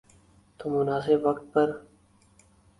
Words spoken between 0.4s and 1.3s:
تو مناسب